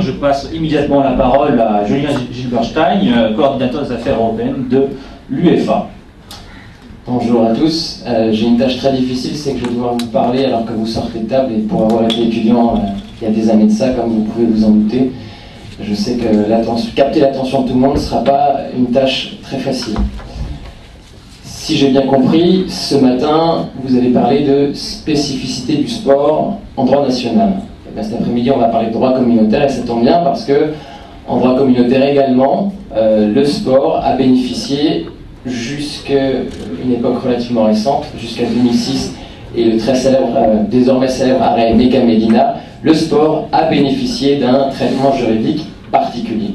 [0.00, 4.86] Je passe immédiatement la parole à Julien Gilberstein, euh, coordinateur des affaires européennes de
[5.28, 5.90] l'UEFA.
[7.06, 8.02] Bonjour à tous.
[8.06, 10.86] Euh, j'ai une tâche très difficile, c'est que je devoir vous parler alors que vous
[10.86, 11.52] sortez de table.
[11.52, 12.78] Et pour avoir été étudiant euh,
[13.20, 15.12] il y a des années de ça, comme vous pouvez vous en douter,
[15.78, 19.58] je sais que capter l'attention de tout le monde ne sera pas une tâche très
[19.58, 19.96] facile.
[21.42, 27.06] Si j'ai bien compris, ce matin, vous allez parler de spécificité du sport en droit
[27.06, 27.56] national.
[27.94, 30.70] Ben, cet après-midi, on va parler de droit communautaire et ça tombe bien parce que,
[31.28, 35.06] en droit communautaire également, euh, le sport a bénéficié
[35.44, 36.30] jusqu'à
[36.82, 39.14] une époque relativement récente, jusqu'à 2006
[39.54, 44.70] et le très célèbre, euh, désormais célèbre arrêt Meka Medina, le sport a bénéficié d'un
[44.70, 46.54] traitement juridique particulier.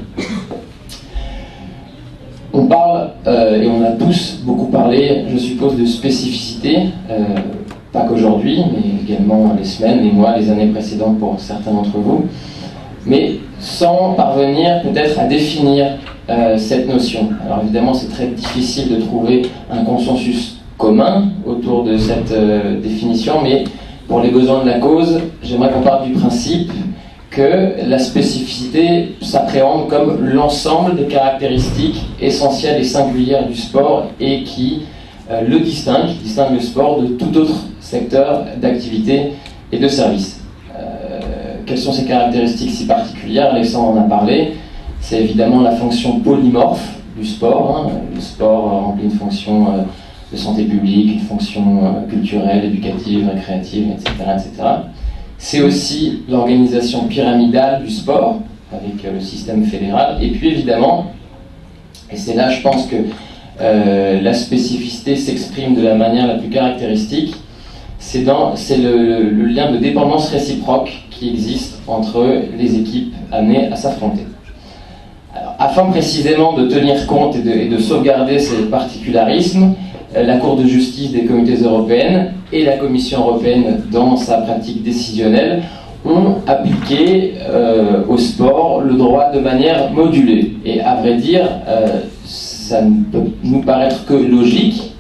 [2.51, 6.87] On parle, euh, et on a tous beaucoup parlé, je suppose, de spécificité
[7.97, 12.25] pas qu'aujourd'hui, mais également les semaines, les mois, les années précédentes pour certains d'entre vous,
[13.05, 15.97] mais sans parvenir peut-être à définir
[16.29, 17.29] euh, cette notion.
[17.45, 23.41] Alors évidemment, c'est très difficile de trouver un consensus commun autour de cette euh, définition,
[23.41, 23.63] mais
[24.07, 26.71] pour les besoins de la cause, j'aimerais qu'on parle du principe
[27.31, 34.83] que la spécificité s'appréhende comme l'ensemble des caractéristiques essentielles et singulières du sport et qui
[35.29, 37.53] euh, le distingue, distingue le sport de tout autre
[37.87, 39.31] secteur d'activité
[39.71, 40.41] et de service.
[40.75, 41.19] Euh,
[41.65, 43.53] quelles sont ces caractéristiques si particulières?
[43.53, 44.55] Alexandre en a parlé.
[44.99, 46.85] C'est évidemment la fonction polymorphe
[47.17, 47.87] du sport.
[47.87, 47.91] Hein.
[48.13, 49.83] Le sport remplit une fonction euh,
[50.33, 54.11] de santé publique, une fonction euh, culturelle, éducative, récréative, etc.
[54.33, 54.67] etc.
[55.37, 58.41] C'est aussi l'organisation pyramidale du sport,
[58.73, 60.17] avec le système fédéral.
[60.21, 61.13] Et puis évidemment,
[62.11, 62.97] et c'est là je pense que
[63.59, 67.35] la spécificité s'exprime de la manière la plus caractéristique,
[68.55, 72.25] c'est le, lien de dépendance réciproque qui existe entre
[72.57, 74.25] les équipes amenées à s'affronter.
[75.59, 79.73] Afin précisément de tenir compte et de, sauvegarder ces particularismes,
[80.15, 84.83] euh, la Cour de justice des communautés européennes et la Commission européenne, dans sa pratique
[84.83, 85.63] décisionnelle,
[86.05, 90.53] ont appliqué euh, au sport le droit de manière modulée.
[90.63, 94.93] Et à vrai dire, euh, ça ne peut nous paraître que logique,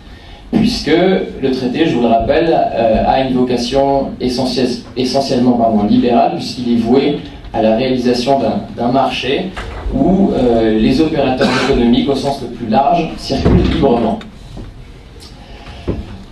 [0.51, 6.79] puisque le traité, je vous le rappelle, euh, a une vocation essentiellement libérale, puisqu'il est
[6.79, 7.19] voué
[7.53, 8.39] à la réalisation
[8.75, 9.51] d'un marché
[9.93, 14.19] où euh, les opérateurs économiques, au sens le plus large, circulent librement.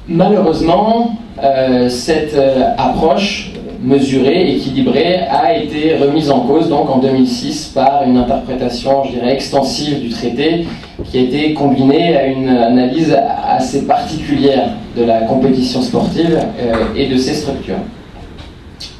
[0.08, 2.38] Malheureusement, euh, cette
[2.78, 3.52] approche
[3.86, 9.34] mesurée, équilibrée, a été remise en cause donc en 2006 par une interprétation, je dirais,
[9.34, 10.66] extensive du traité
[11.04, 13.16] qui a été combinée à une analyse
[13.48, 17.80] assez particulière de la compétition sportive euh, et de ses structures.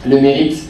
[0.06, 0.70] Le mérite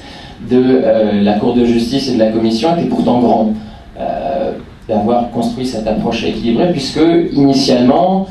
[0.50, 3.54] de euh, la Cour de justice et de la Commission était pourtant grand
[4.00, 4.52] euh,
[4.88, 7.02] d'avoir construit cette approche équilibrée puisque
[7.34, 8.28] initialement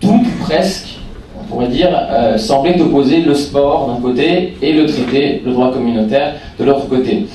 [0.00, 1.01] tout presque
[1.52, 5.70] on pourrait dire, euh, semblait opposer le sport d'un côté et le traité, le droit
[5.70, 7.26] communautaire de l'autre côté.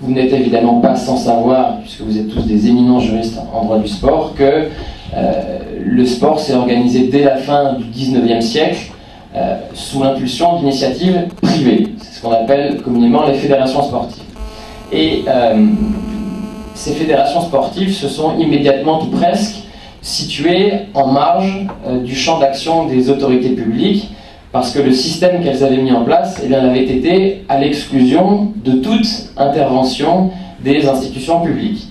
[0.00, 3.78] Vous n'êtes évidemment pas sans savoir, puisque vous êtes tous des éminents juristes en droit
[3.78, 4.68] du sport, que
[5.14, 8.92] euh, le sport s'est organisé dès la fin du 19e siècle
[9.34, 11.88] euh, sous l'impulsion d'initiatives privées.
[11.98, 14.22] C'est ce qu'on appelle communément les fédérations sportives.
[14.90, 15.24] Et
[16.74, 19.65] ces fédérations sportives se sont immédiatement, tout presque,
[20.06, 24.08] situées en marge euh, du champ d'action des autorités publiques,
[24.52, 28.74] parce que le système qu'elles avaient mis en place eh avait été à l'exclusion de
[28.74, 30.30] toute intervention
[30.62, 31.88] des institutions publiques.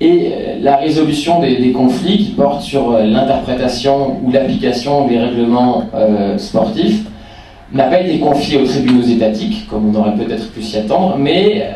[0.00, 5.86] Et euh, la résolution des, conflits qui portent sur euh, l'interprétation ou l'application des règlements
[6.36, 7.02] sportifs
[7.72, 11.66] n'a pas été confiée aux tribunaux étatiques, comme on aurait peut-être pu s'y attendre, mais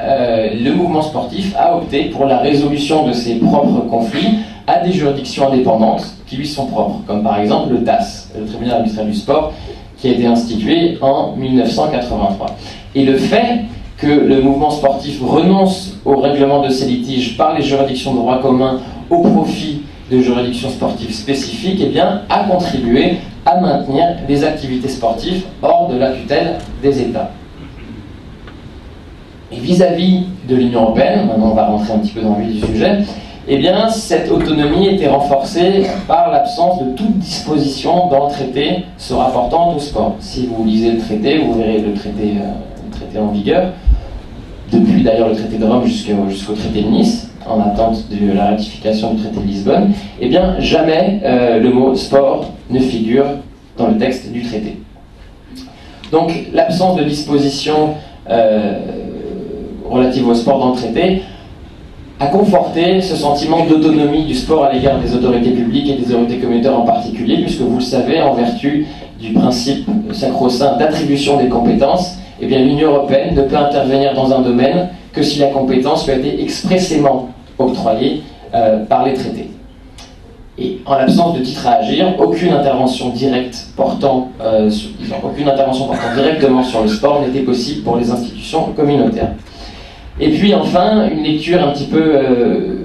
[0.53, 5.49] le mouvement sportif a opté pour la résolution de ses propres conflits à des juridictions
[5.49, 9.53] indépendantes qui lui sont propres, comme par exemple le TAS, le tribunal arbitral du sport,
[9.99, 12.47] qui a été institué en 1983.
[12.95, 13.65] Et le fait
[13.99, 18.41] que le mouvement sportif renonce au règlement de ces litiges par les juridictions de droit
[18.43, 24.89] commun au profit de juridictions sportives spécifiques, eh bien, a contribué à maintenir les activités
[24.89, 27.31] sportives hors de la tutelle des États.
[29.53, 32.45] Et vis-à-vis -vis de l'Union européenne, maintenant on va rentrer un petit peu dans le
[32.45, 32.99] vif du sujet,
[33.49, 39.15] eh bien, cette autonomie était renforcée par l'absence de toute disposition dans le traité se
[39.15, 40.17] rapportant au sport.
[40.19, 43.73] Si vous lisez le traité, vous verrez le traité, euh, traité en vigueur,
[44.73, 49.15] depuis d'ailleurs le traité de Rome jusqu'au traité de Nice, en attente de la ratification
[49.15, 53.27] du traité de Lisbonne, eh bien, jamais euh, le mot sport ne figure
[53.79, 54.79] dans le texte du traité.
[56.11, 57.95] Donc, l'absence de disposition
[58.29, 58.79] euh,
[59.89, 61.23] relatives au sport dans le traité
[62.19, 66.39] a conforté ce sentiment d'autonomie du sport à l'égard des autorités publiques et des autorités
[66.39, 68.87] communautaires en particulier, puisque vous le savez, en vertu
[69.21, 74.89] du principe sacro-saint d'attribution des compétences, eh l'Union européenne ne peut intervenir dans un domaine
[75.13, 78.23] que si la compétence lui a été expressément octroyée
[78.55, 79.51] euh, par les traités.
[80.59, 84.71] Et en l'absence de titre à agir, aucune intervention directe portant, euh,
[85.23, 89.33] aucune intervention portant directement sur le sport n'était possible pour les institutions communautaires.
[90.19, 92.77] Et puis enfin, une lecture un petit peu euh,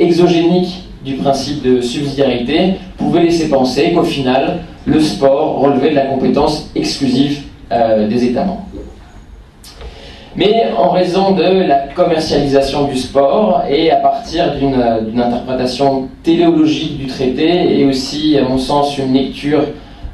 [0.00, 6.06] exogénique du principe de subsidiarité pouvait laisser penser qu'au final, le sport relevait de la
[6.06, 8.66] compétence exclusive euh, des États membres.
[10.36, 17.06] Mais en raison de la commercialisation du sport et à partir d'une interprétation téléologique du
[17.06, 19.62] traité et aussi, à mon sens, une lecture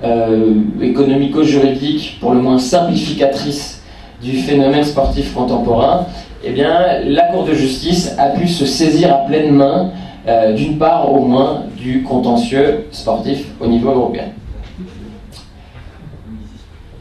[0.04, 0.52] euh,
[0.82, 3.79] économico-juridique pour le moins simplificatrice
[4.22, 6.06] du phénomène sportif contemporain,
[6.44, 9.90] eh bien, la Cour de justice a pu se saisir à pleine main,
[10.28, 14.24] euh, d'une part au moins, du contentieux sportif au niveau européen.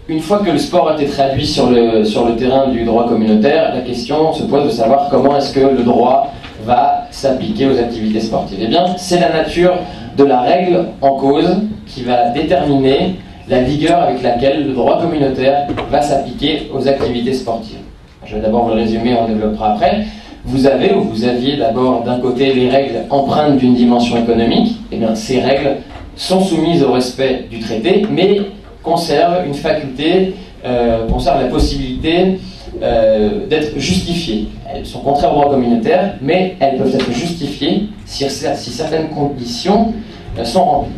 [0.07, 3.07] Une fois que le sport a été traduit sur le, sur le terrain du droit
[3.07, 6.33] communautaire, la question se pose de savoir comment est-ce que le droit
[6.65, 8.57] va s'appliquer aux activités sportives.
[8.61, 9.75] Eh bien, c'est la nature
[10.17, 13.15] de la règle en cause qui va déterminer
[13.49, 17.79] la vigueur avec laquelle le droit communautaire va s'appliquer aux activités sportives.
[18.25, 20.05] Je vais d'abord vous le résumer, on développera après.
[20.45, 24.77] Vous avez ou vous aviez d'abord d'un côté les règles empreintes d'une dimension économique.
[24.91, 25.77] Eh bien, ces règles
[26.15, 28.41] sont soumises au respect du traité, mais
[28.83, 30.35] conservent une faculté,
[30.65, 32.39] euh, conservent la possibilité
[32.81, 34.47] euh, d'être justifiées.
[34.71, 39.93] Elles sont contraires au droit communautaire, mais elles peuvent être justifiées si, si certaines conditions
[40.37, 40.91] euh, sont remplies.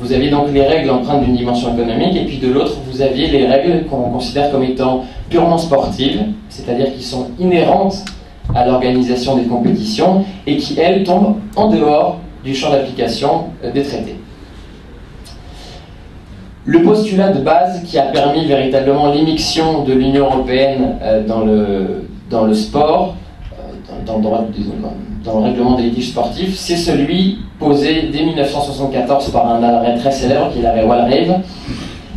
[0.00, 3.26] Vous aviez donc les règles empreintes d'une dimension économique, et puis de l'autre, vous aviez
[3.28, 8.02] les règles qu'on considère comme étant purement sportives, c'est-à-dire qui sont inhérentes
[8.54, 13.82] à l'organisation des compétitions et qui, elles, tombent en dehors du champ d'application euh, des
[13.82, 14.16] traités.
[16.64, 22.08] Le postulat de base qui a permis véritablement l'émission de l'Union européenne euh, dans le,
[22.30, 23.16] dans le sport,
[24.06, 30.10] dans, le règlement des litiges sportifs, c'est celui posé dès 1974 par un arrêt très
[30.10, 31.42] célèbre qui est l'arrêt Walrave.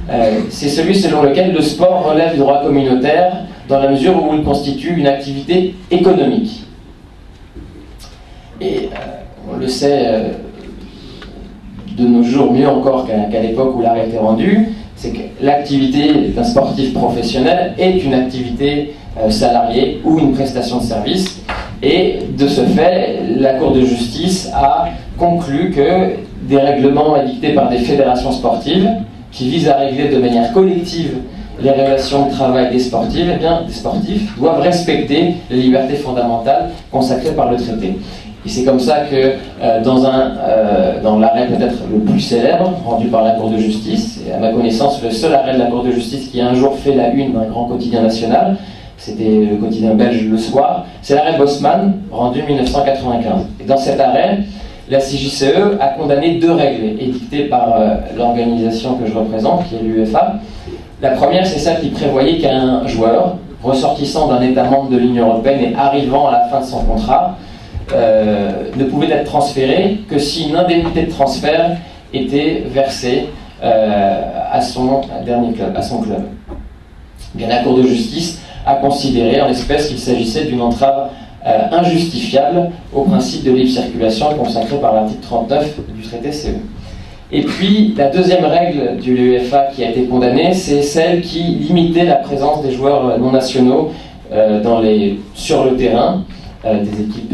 [0.09, 4.33] Euh, c'est celui selon lequel le sport relève du droit communautaire dans la mesure où
[4.35, 6.65] il constitue une activité économique.
[8.59, 10.29] Et euh, on le sait euh,
[11.97, 16.43] de nos jours mieux encore qu'à l'époque où l'arrêt était rendu, c'est que l'activité d'un
[16.43, 18.93] sportif professionnel est une activité
[19.29, 21.42] salariée ou une prestation de service.
[21.83, 24.85] Et de ce fait, la Cour de justice a
[25.17, 26.13] conclut que
[26.47, 28.89] des règlements édictés par des fédérations sportives
[29.31, 31.17] qui visent à régler de manière collective
[31.61, 36.69] les relations de travail des sportifs, eh bien, des sportifs doivent respecter les libertés fondamentales
[36.91, 37.97] consacrées par le traité.
[38.45, 39.15] Et c'est comme ça que
[39.61, 43.57] euh, dans, un, euh, dans l'arrêt peut-être le plus célèbre, rendu par la Cour de
[43.57, 46.47] justice, et à ma connaissance le seul arrêt de la Cour de justice qui a
[46.49, 48.57] un jour fait la une d'un grand quotidien national,
[48.97, 53.45] c'était le quotidien belge Le Soir, c'est l'arrêt Bosman, rendu en 1995.
[53.61, 54.39] Et dans cet arrêt,
[54.89, 59.81] la CJCE a condamné deux règles édictées par euh, l'organisation que je représente, qui est
[59.81, 60.35] l'UEFA.
[61.01, 65.71] La première, c'est celle qui prévoyait qu'un joueur ressortissant d'un État membre de l'Union européenne
[65.71, 67.37] et arrivant à la fin de son contrat
[67.93, 71.77] euh, ne pouvait être transféré que si une indemnité de transfert
[72.13, 73.29] était versée
[73.63, 76.23] euh, à son dernier club, à son club.
[77.33, 81.09] Bien, la Cour de justice a considéré en l'espèce qu'il s'agissait d'une entrave
[81.45, 86.47] euh, injustifiable au principe de libre circulation consacré par l'article 39 du traité CE.
[87.31, 92.05] Et puis, la deuxième règle du l'UEFA qui a été condamnée, c'est celle qui limitait
[92.05, 93.91] la présence des joueurs non nationaux
[94.31, 96.23] euh, dans les, sur le terrain
[96.63, 97.33] euh, des équipes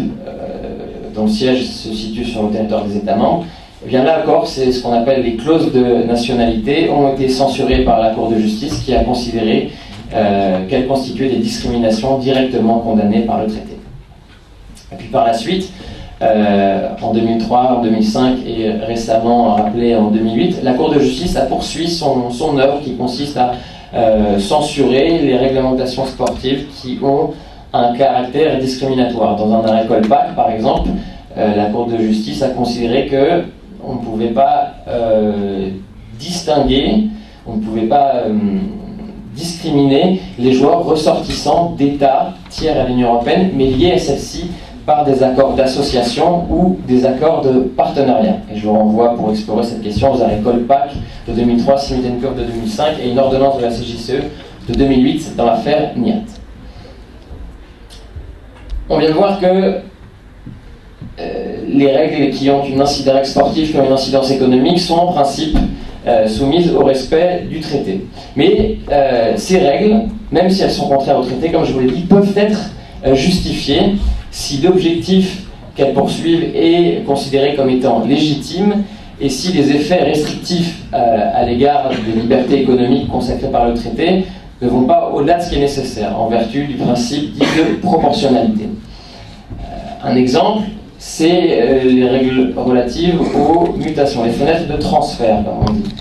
[1.13, 3.45] dont le siège se situe sur le territoire des États membres.
[3.81, 7.29] Et eh bien là encore, c'est ce qu'on appelle les clauses de nationalité ont été
[7.29, 9.71] censurées par la Cour de justice qui a considéré
[10.11, 13.77] qu'elles constituaient des discriminations directement condamnées par le traité.
[14.91, 15.71] Et puis par la suite,
[16.21, 21.41] euh, en 2003, en 2005 et récemment rappelé en 2008, la Cour de justice a
[21.41, 23.53] poursuivi son, son œuvre qui consiste à
[23.93, 27.31] euh, censurer les réglementations sportives qui ont
[27.71, 29.37] un caractère discriminatoire.
[29.37, 30.89] Dans un arrêt Colpac, par exemple,
[31.37, 33.43] euh, la Cour de justice a considéré que
[33.81, 34.73] on ne pouvait pas
[36.19, 37.05] distinguer,
[37.47, 38.23] on ne pouvait pas
[39.39, 44.51] discriminer les joueurs ressortissants d'États tiers à l'Union européenne, mais liés à celle-ci
[44.85, 48.37] par des accords d'association ou des accords de partenariat.
[48.51, 50.91] Et je vous renvoie pour explorer cette question aux arrêts Colpac
[51.27, 54.23] de 2003, Simitencourt de 2005 et une ordonnance de la CJCE
[54.67, 56.23] de 2008 dans l'affaire NIAT.
[58.89, 59.81] on vient de voir que
[61.67, 65.55] les règles qui ont une incidence sportive, qui ont une incidence économique, sont en principe
[66.27, 68.05] soumises au respect du traité.
[68.35, 68.77] Mais
[69.35, 72.37] ces règles, même si elles sont contraires au traité, comme je vous l'ai dit, peuvent
[72.37, 72.71] être
[73.13, 73.95] justifiées
[74.31, 75.43] si l'objectif
[75.75, 78.83] qu'elles poursuivent est considéré comme étant légitime
[79.21, 84.25] et si les effets restrictifs euh, à l'égard des libertés économiques consacrées par le traité
[84.61, 87.75] ne vont pas au-delà de ce qui est nécessaire, en vertu du principe dit de
[87.81, 88.65] proportionnalité.
[89.61, 89.63] Euh,
[90.09, 90.63] un exemple,
[90.99, 95.95] c'est euh, les règles relatives aux mutations, les fenêtres de transfert, on dit.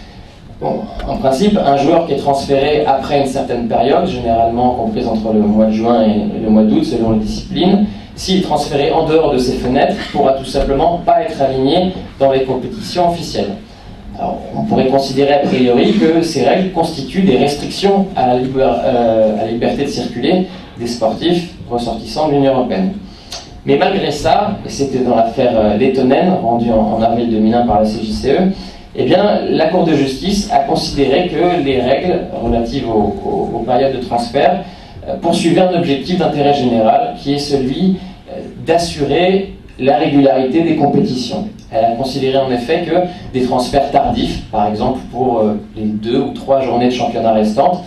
[0.60, 5.38] En principe, un joueur qui est transféré après une certaine période, généralement comprise entre le
[5.38, 7.86] mois de juin et le mois d'août selon les disciplines,
[8.16, 12.32] s'il est transféré en dehors de ces fenêtres, pourra tout simplement pas être aligné dans
[12.32, 13.52] les compétitions officielles.
[14.20, 19.84] on pourrait considérer a priori que ces règles constituent des restrictions à la, euh, liberté
[19.84, 22.94] de circuler des sportifs ressortissants de l'Union européenne.
[23.66, 28.54] Mais malgré ça, c'était dans l'affaire euh, Lettonen, rendue en, avril 2001 par la CJCE,
[28.96, 29.06] eh
[29.50, 34.64] la Cour de justice a considéré que les règles relatives aux périodes de transfert
[35.06, 37.96] euh, poursuivait un objectif d'intérêt général qui est celui
[38.30, 41.48] euh, d'assurer la régularité des compétitions.
[41.70, 45.44] Elle a considéré en effet que des transferts tardifs, par exemple pour
[45.76, 47.84] les deux ou trois journées de championnat restantes,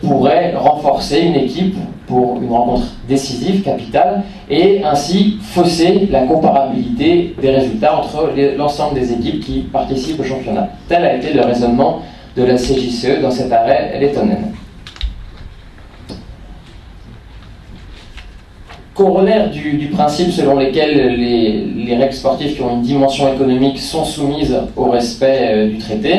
[0.00, 1.76] pourraient renforcer une équipe
[2.06, 9.12] pour une rencontre décisive, capitale, et ainsi fausser la comparabilité des résultats entre l'ensemble des
[9.12, 10.68] équipes qui participent au championnat.
[10.88, 12.00] Tel a été le raisonnement
[12.36, 14.52] de la CJCE dans cet arrêt lettonen.
[18.94, 24.56] corollaire du, principe selon lequel les, règles sportives qui ont une dimension économique sont soumises
[24.76, 26.14] au respect euh, du traité,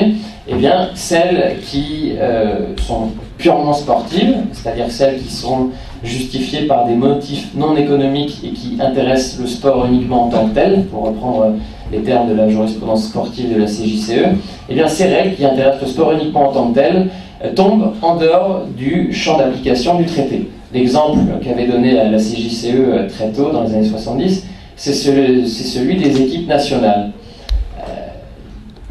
[0.47, 5.69] eh bien, celles qui euh, sont purement sportives, c'est-à-dire celles qui sont
[6.03, 10.55] justifiées par des motifs non économiques et qui intéressent le sport uniquement en tant que
[10.55, 11.53] tel, pour reprendre
[11.91, 14.37] les termes de la jurisprudence sportive de la CJCE,
[14.69, 17.09] eh bien, ces règles qui intéressent le sport uniquement en tant que tel
[17.43, 20.49] euh, tombent en dehors du champ d'application du traité.
[20.73, 26.21] L'exemple qu'avait donné la, CJCE euh, très tôt, dans les années 70, c'est celui, des
[26.21, 27.11] équipes nationales.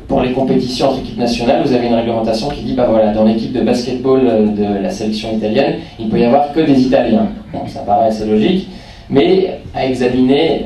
[0.05, 3.13] Euh, pour les compétitions entre équipes nationales, vous avez une réglementation qui dit, bah voilà,
[3.13, 6.61] dans l'équipe de basketball euh, de la sélection italienne, il ne peut y avoir que
[6.61, 7.29] des Italiens.
[7.67, 8.69] ça paraît assez logique,
[9.11, 10.63] mais à examiner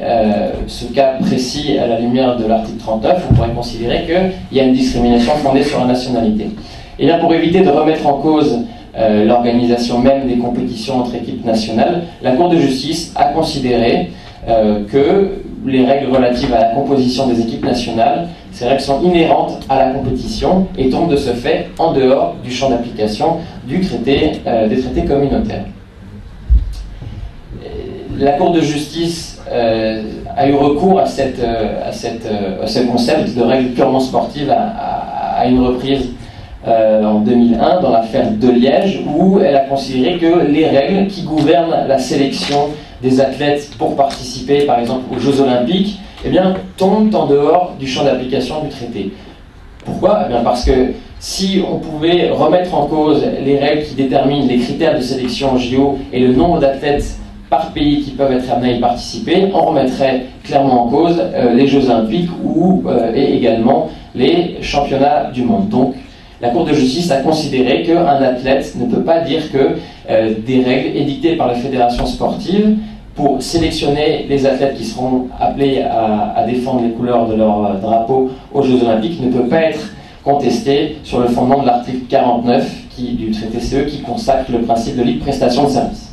[0.67, 4.65] ce cas précis à la lumière de l'article 39, on pourrait considérer qu'il y a
[4.65, 6.47] une discrimination fondée sur la nationalité.
[6.99, 8.59] Et là, pour éviter de remettre en cause
[8.97, 14.11] euh, l'organisation même des compétitions entre équipes nationales, la Cour de justice a considéré
[14.49, 18.29] euh, que les règles relatives à la composition des équipes nationales,
[18.59, 22.51] ces règles sont inhérentes à la compétition et tombent de ce fait en dehors du
[22.51, 25.65] champ d'application du traité, euh, des traités communautaires.
[28.19, 32.27] La Cour de justice a eu recours à, cette, à, cette,
[32.67, 36.11] ce concept de règles purement sportives à une reprise
[36.67, 41.23] euh, en 2001 dans l'affaire de Liège, où elle a considéré que les règles qui
[41.23, 47.15] gouvernent la sélection des athlètes pour participer, par exemple, aux Jeux Olympiques, eh bien, tombent
[47.15, 49.13] en dehors du champ d'application du traité.
[49.85, 54.47] Pourquoi eh bien Parce que si on pouvait remettre en cause les règles qui déterminent
[54.47, 57.19] les critères de sélection en JO et le nombre d'athlètes
[57.51, 61.55] par pays qui peuvent être amenés à y participer, on remettrait clairement en cause euh,
[61.55, 65.69] les Jeux Olympiques ou, euh, et également les championnats du monde.
[65.69, 65.95] Donc,
[66.41, 69.77] la Cour de justice a considéré qu'un athlète ne peut pas dire que
[70.11, 72.77] euh, des règles édictées par la fédération sportive
[73.19, 78.31] pour sélectionner les athlètes qui seront appelés à, défendre les couleurs de leur euh, drapeau
[78.55, 79.91] aux Jeux Olympiques ne peut pas être
[80.23, 84.97] contestée sur le fondement de l'article 49 qui, du traité CE qui consacre le principe
[84.97, 86.13] de libre prestation de service.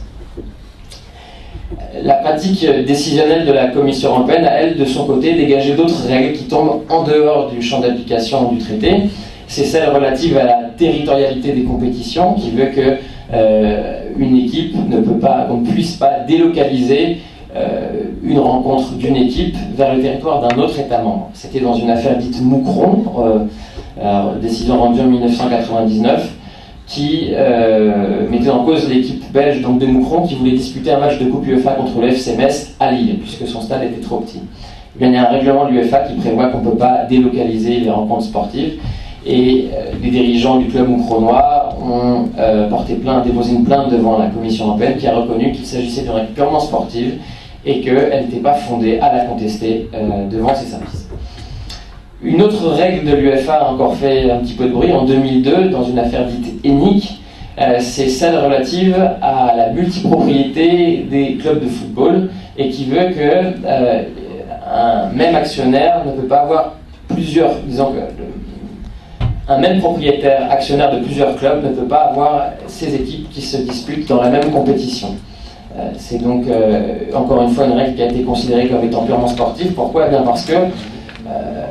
[2.01, 6.33] La pratique décisionnelle de la Commission européenne a, elle, de son côté, dégagé d'autres règles
[6.33, 9.03] qui tombent en dehors du champ d'application du traité
[9.47, 12.97] c'est celle relative à la territorialité des compétitions, qui veut que
[13.33, 17.17] euh, une équipe ne peut pas, on ne puisse pas délocaliser
[17.55, 21.29] euh, une rencontre d'une équipe vers le territoire d'un autre État membre.
[21.33, 23.03] C'était dans une affaire dite Moucron,
[23.99, 26.33] euh, décision rendue en 1999,
[26.87, 27.31] qui
[28.29, 31.47] mettait en cause l'équipe belge donc de Moucron qui voulait disputer un match de Coupe
[31.47, 34.41] UEFA contre le FC Metz à Lille, puisque son stade était trop petit.
[34.99, 37.79] Eh il y a un règlement de l'UEFA qui prévoit qu'on ne peut pas délocaliser
[37.79, 38.79] les rencontres sportives.
[39.25, 44.17] Et euh, les dirigeants du club moucronois ont euh, porté plainte, déposé une plainte devant
[44.17, 47.15] la Commission européenne qui a reconnu qu'il s'agissait d'une règle purement sportive
[47.65, 51.09] et qu'elle n'était pas fondée à la contester euh, devant ses services.
[52.23, 55.69] Une autre règle de l'UFA a encore fait un petit peu de bruit en 2002
[55.69, 57.21] dans une affaire dite ENIC.
[57.79, 63.65] c'est celle relative à la multipropriété des clubs de football et qui veut que
[64.67, 66.75] un même actionnaire ne peut pas avoir
[67.07, 67.93] plusieurs, disons
[69.47, 73.57] un même propriétaire actionnaire de plusieurs clubs ne peut pas avoir ces équipes qui se
[73.57, 75.09] disputent dans la même compétition.
[75.77, 79.03] Euh, c'est donc euh, encore une fois une règle qui a été considérée comme étant
[79.03, 79.73] purement sportive.
[79.73, 80.05] Pourquoi?
[80.07, 81.65] Eh bien Parce que euh,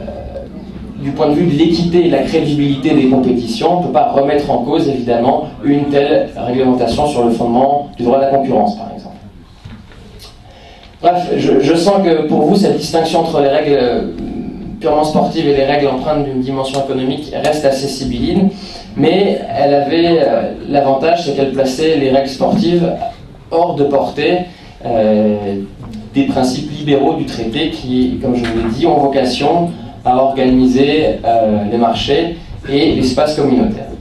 [0.99, 3.93] du point de vue de l'équité et de la crédibilité des compétitions, on ne peut
[3.93, 8.31] pas remettre en cause évidemment une telle réglementation sur le fondement du droit de la
[8.31, 9.17] concurrence, par exemple.
[11.03, 14.15] Bref, je sens que pour vous, cette distinction entre les règles
[14.85, 18.51] purement sportives et les règles empreintes d'une dimension économique reste assez sibylline,
[18.99, 20.21] mais elle avait
[20.69, 22.93] l'avantage, c'est qu'elle plaçait les règles sportives
[23.51, 24.41] hors de portée
[24.85, 25.63] euh,
[26.13, 29.71] des principes libéraux du traité qui, comme je vous l'ai dit, ont vocation
[30.05, 32.37] à organiser euh, les marchés
[32.69, 33.94] et l'espace communautaire.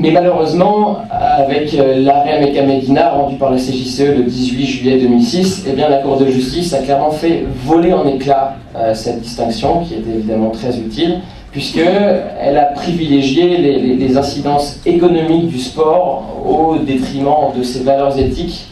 [0.00, 5.66] Mais malheureusement, avec euh, l'arrêt Meca Medina rendu par la CJCE le 18 juillet 2006,
[5.68, 8.56] eh bien, la Cour de justice a clairement fait voler en éclats
[8.94, 11.18] cette distinction, qui était évidemment très utile,
[11.52, 18.66] puisqu'elle a privilégié les, incidences économiques du sport au détriment de ses valeurs éthiques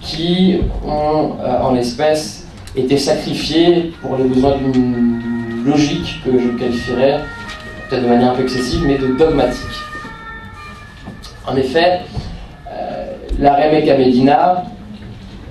[0.00, 7.20] qui ont, euh, en l'espèce, été sacrifiées pour les besoins d'une logique que je qualifierais,
[7.88, 9.83] peut-être de manière un peu excessive, mais de dogmatique.
[11.46, 12.00] En effet,
[12.72, 14.64] euh, Medina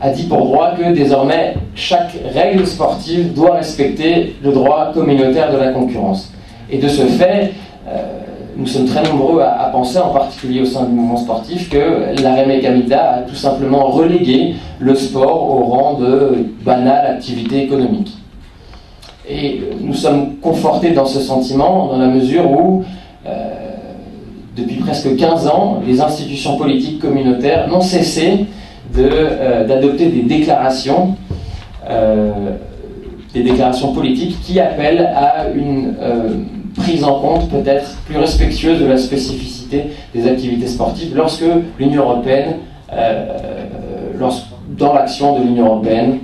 [0.01, 5.57] a dit pour droit que désormais chaque règle sportive doit respecter le droit communautaire de
[5.57, 6.31] la concurrence.
[6.69, 7.53] Et de ce fait,
[7.87, 8.23] euh,
[8.57, 12.45] nous sommes très nombreux à, penser, en particulier au sein du mouvement sportif, que l'arrêt
[12.45, 18.17] Mekamida a tout simplement relégué le sport au rang de banale activité économique.
[19.29, 22.83] Et nous sommes confortés dans ce sentiment dans la mesure où,
[23.25, 23.62] euh,
[24.55, 28.45] depuis presque 15 ans, les institutions politiques communautaires n'ont cessé
[28.97, 31.15] euh, d'adopter des déclarations
[33.33, 35.95] des déclarations politiques qui appellent à une
[36.75, 41.45] prise en compte peut-être plus respectueuse de la spécificité des activités sportives lorsque
[41.79, 42.55] l'Union européenne,
[42.91, 43.39] euh,
[44.69, 46.19] dans l'action de l'Union européenne,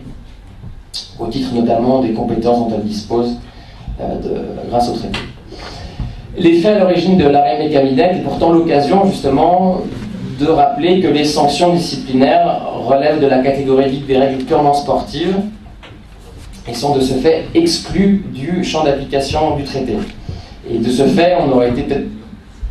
[1.20, 3.38] au titre notamment des compétences dont elle dispose
[4.00, 5.20] euh, de, grâce au traité.
[6.40, 9.82] L'effet à l'origine de l'arrêt Mécamidec est pourtant l'occasion justement
[10.40, 15.36] de rappeler que les sanctions disciplinaires relèvent de la catégorie des règles purement sportives
[16.66, 19.98] et sont de ce fait exclues du champ d'application du traité.
[20.72, 21.84] Et de ce fait, on aurait été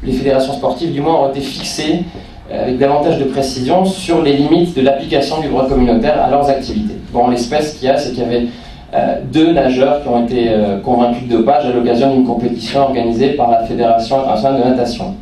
[0.03, 2.05] les fédérations sportives, du moins, auraient été fixées
[2.51, 6.49] euh, avec davantage de précision sur les limites de l'application du droit communautaire à leurs
[6.49, 6.95] activités.
[7.13, 8.47] Bon, l'espèce qu'il y a, c'est qu'il y avait
[8.95, 13.31] euh, deux nageurs qui ont été euh, convaincus de dopage à l'occasion d'une compétition organisée
[13.31, 15.15] par la Fédération internationale de natation.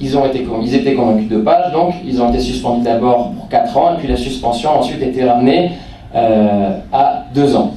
[0.00, 3.48] Ils, ont été, ils étaient convaincus de dopage, donc ils ont été suspendus d'abord pour
[3.48, 5.72] 4 ans, et puis la suspension a ensuite été ramenée
[6.14, 7.72] à 2 ans.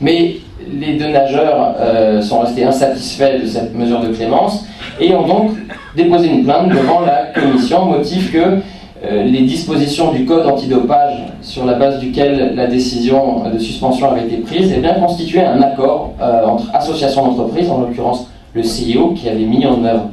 [0.00, 4.66] Mais les deux nageurs euh, sont restés insatisfaits de cette mesure de clémence
[5.00, 5.50] et ont donc
[5.96, 8.56] déposé une plainte devant la commission motif que euh,
[9.02, 14.38] les dispositions du code antidopage sur la base duquel la décision de suspension avait été
[14.38, 19.28] prise eh bien, constituaient un accord euh, entre associations d'entreprises, en l'occurrence le CIO qui
[19.28, 20.08] avait mis en œuvre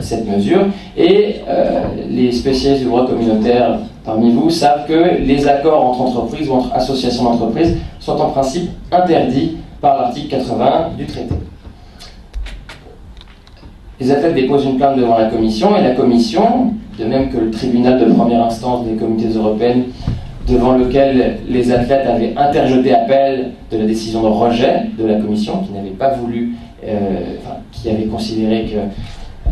[0.00, 1.36] cette mesure, et
[2.10, 6.74] les spécialistes du droit communautaire parmi vous savent que les accords entre entreprises ou entre
[6.74, 11.34] associations d'entreprises sont en principe interdits par l'article 81 du traité.
[14.00, 17.50] Les athlètes déposent une plainte devant la commission et la commission, de même que le
[17.50, 19.84] tribunal de première instance des communautés européennes
[20.46, 25.62] devant lequel les athlètes avaient interjeté appel de la décision de rejet de la commission,
[25.64, 26.54] qui n'avait pas voulu,
[26.86, 27.36] euh,
[27.72, 28.82] qui avait considéré qu'il euh,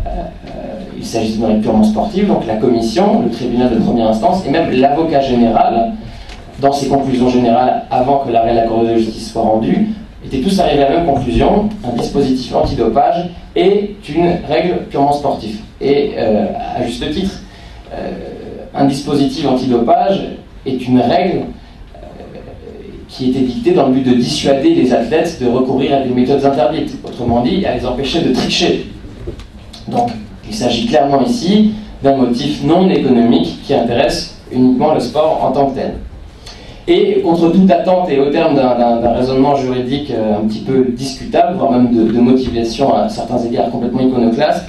[0.07, 2.27] euh, s'agissait d'une règle purement sportive.
[2.27, 5.93] Donc la commission, le tribunal de première instance et même l'avocat général,
[6.61, 9.89] dans ses conclusions générales avant que l'arrêt de la Cour de justice soit rendu,
[10.27, 15.61] étaient tous arrivés à la même conclusion, un dispositif antidopage est une règle purement sportive.
[15.81, 17.41] Et euh, à juste titre,
[17.93, 18.11] euh,
[18.75, 20.23] un dispositif antidopage
[20.67, 21.45] est une règle
[21.95, 21.99] euh,
[23.09, 26.45] qui était dictée dans le but de dissuader les athlètes de recourir à des méthodes
[26.45, 28.87] interdites, autrement dit, à les empêcher de tricher.
[29.87, 30.11] Donc,
[30.49, 35.71] il s'agit clairement ici d'un motif non économique qui intéresse uniquement le sport en tant
[35.71, 35.95] que tel.
[36.89, 41.71] Et contre toute attente et au terme d'un raisonnement juridique un petit peu discutable, voire
[41.71, 44.65] même de, motivation à certains égards complètement iconoclaste,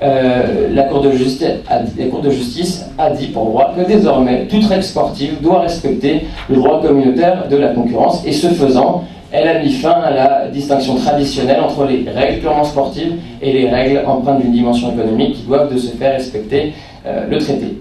[0.00, 5.40] euh, la, Cour de justice a, de dit pour droit que désormais toute règle sportive
[5.40, 9.90] doit respecter le droit communautaire de la concurrence et ce faisant, elle a mis fin
[9.90, 14.92] à la distinction traditionnelle entre les règles purement sportives et les règles empreintes d'une dimension
[14.92, 17.78] économique qui doivent de se faire respecter euh, le traité.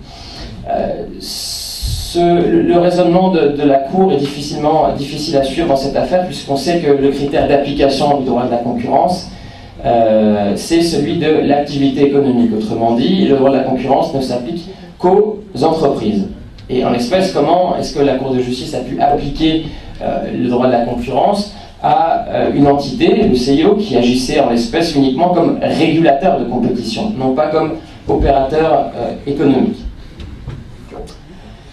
[0.70, 1.06] Euh,
[2.16, 6.80] le, raisonnement de, la Cour est difficilement, difficile à suivre dans cette affaire puisqu'on sait
[6.80, 9.30] que le critère d'application du droit de la concurrence,
[9.86, 12.52] euh, c'est celui de l'activité économique.
[12.56, 16.28] Autrement dit, le droit de la concurrence ne s'applique qu'aux entreprises.
[16.70, 19.66] Et en espèce, comment est-ce que la Cour de justice a pu appliquer
[20.02, 24.52] euh, le droit de la concurrence à euh, une entité, le CIO, qui agissait en
[24.52, 27.74] espèce uniquement comme régulateur de compétition, non pas comme
[28.08, 28.92] opérateur
[29.26, 29.78] économique?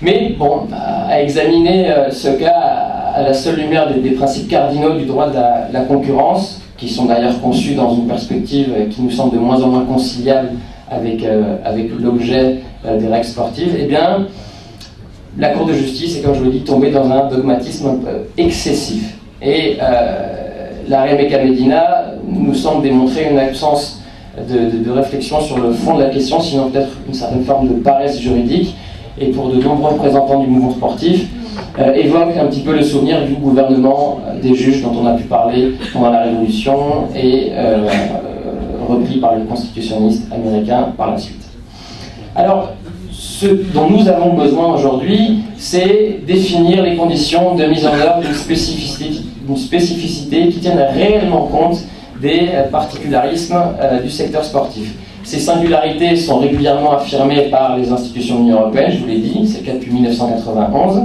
[0.02, 5.28] Mais bon, à examiner ce cas à la seule lumière des, principes cardinaux du droit
[5.30, 9.62] de la concurrence, qui sont d'ailleurs conçus dans une perspective qui nous semble de moins
[9.62, 10.50] en moins conciliable
[10.90, 14.26] avec, euh, avec l'objet euh, des règles sportives, eh bien,
[15.38, 18.00] la Cour de justice est, comme je vous l'ai dit, tombée dans un dogmatisme
[18.36, 19.18] excessif.
[19.42, 24.00] Et euh, l'arrêt Medina nous semble démontrer une absence
[24.38, 28.20] de, réflexion sur le fond de la question, sinon peut-être une certaine forme de paresse
[28.20, 28.76] juridique.
[29.20, 31.26] Et pour de nombreux représentants du mouvement sportif,
[31.76, 35.14] euh, évoque un petit peu le souvenir du gouvernement euh, des juges dont on a
[35.14, 37.88] pu parler pendant la Révolution et euh,
[38.88, 41.42] repris par les constitutionnistes américains par la suite.
[42.36, 42.74] Alors,
[43.10, 48.34] ce dont nous avons besoin aujourd'hui, c'est définir les conditions de mise en œuvre d'une
[48.34, 49.22] spécificité,
[49.56, 51.78] spécificité, qui tienne réellement compte
[52.22, 53.60] des particularismes
[54.02, 54.94] du secteur sportif.
[55.24, 59.46] Ces singularités sont régulièrement affirmées par les institutions de l'Union européenne, je vous l'ai dit,
[59.46, 61.02] c'est le cas depuis 1991.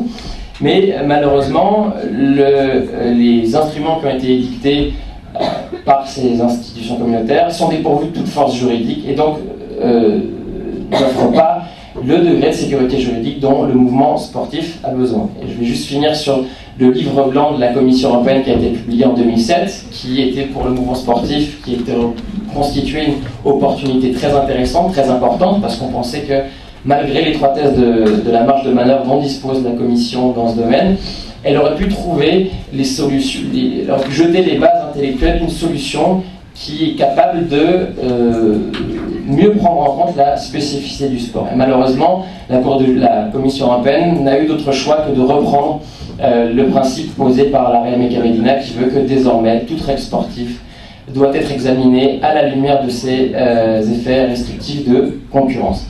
[0.62, 4.94] Mais malheureusement, les instruments qui ont été édictés
[5.36, 5.46] euh,
[5.86, 9.38] par ces institutions communautaires sont dépourvus de toute force juridique et donc
[9.82, 10.20] euh,
[10.92, 11.64] n'offrent pas
[12.04, 15.30] le degré de sécurité juridique dont le mouvement sportif a besoin.
[15.48, 16.44] Je vais juste finir sur
[16.80, 20.44] le livre blanc de la Commission européenne qui a été publié en 2007, qui était
[20.46, 21.94] pour le mouvement sportif, qui était
[22.54, 26.34] constitué une opportunité très intéressante, très importante, parce qu'on pensait que
[26.86, 30.98] malgré l'étroitesse de, de la marge de manœuvre dont dispose la Commission dans ce domaine,
[31.44, 33.42] elle aurait pu trouver les solutions,
[34.10, 37.58] jeter les bases intellectuelles d'une solution qui est capable de
[38.04, 38.58] euh,
[39.26, 41.48] mieux prendre en compte la spécificité du sport.
[41.56, 45.82] Malheureusement, la, Cour de, la Commission européenne n'a eu d'autre choix que de reprendre
[46.22, 50.60] euh, le principe posé par la Real qui veut que désormais toute règle sportive
[51.14, 55.88] doit être examinée à la lumière de ses euh, effets restrictifs de concurrence.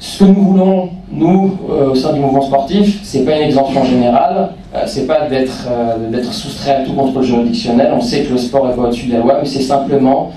[0.00, 3.84] Ce que nous voulons, nous, euh, au sein du mouvement sportif, c'est pas une exemption
[3.84, 7.92] générale, euh, c'est pas d'être euh, d'être soustrait à tout contrôle juridictionnel.
[7.92, 10.30] On sait que le sport est pas au-dessus de la loi, mais c'est simplement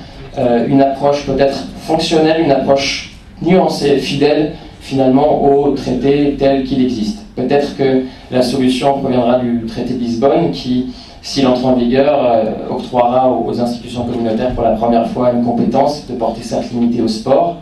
[0.70, 7.26] une approche peut-être fonctionnelle, une approche nuancée, fidèle finalement au traité tel qu'il existe.
[7.36, 13.30] Peut-être que la solution proviendra du traité de Lisbonne qui, s'il entre en vigueur, octroiera
[13.30, 17.58] aux institutions communautaires pour la première fois une compétence de porter certes limitée au sport,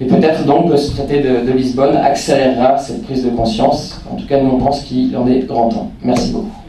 [0.00, 4.00] et peut-être donc que ce traité de, Lisbonne accélérera cette prise de conscience.
[4.10, 5.90] En tout cas, nous on pense qu'il en est grand temps.
[6.02, 6.61] Merci beaucoup.